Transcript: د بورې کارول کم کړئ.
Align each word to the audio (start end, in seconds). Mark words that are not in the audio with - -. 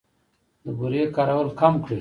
د 0.63 0.65
بورې 0.77 1.03
کارول 1.15 1.47
کم 1.59 1.73
کړئ. 1.83 1.89